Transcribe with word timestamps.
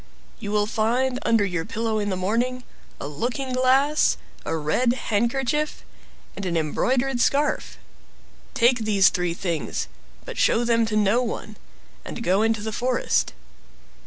You 0.39 0.51
will 0.51 0.65
find 0.65 1.19
under 1.21 1.45
your 1.45 1.63
pillow 1.63 1.99
in 1.99 2.09
the 2.09 2.15
morning 2.15 2.63
a 2.99 3.05
looking 3.07 3.53
glass, 3.53 4.17
a 4.43 4.57
red 4.57 4.93
handkerchief, 4.93 5.85
and 6.35 6.43
an 6.43 6.57
embroidered 6.57 7.21
scarf. 7.21 7.77
Take 8.55 8.79
these 8.79 9.09
three 9.09 9.35
things, 9.35 9.87
but 10.25 10.39
show 10.39 10.63
them 10.63 10.87
to 10.87 10.95
no 10.95 11.21
one, 11.21 11.55
and 12.03 12.23
go 12.23 12.47
to 12.47 12.61
the 12.63 12.71
forest. 12.73 13.33